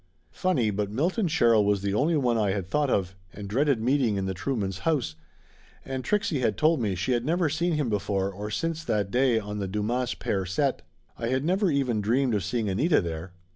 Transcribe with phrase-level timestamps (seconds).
[0.31, 4.15] Funny, but Milton Sherrill was the only one I had thought of, and dreaded meeting
[4.15, 5.13] in the True mans' house,
[5.85, 9.37] and Trixie had told me she had never seen him before or since that day
[9.37, 10.81] on the DuMas Pear set.
[11.19, 13.33] I had never even dreamed of seeing Anita there.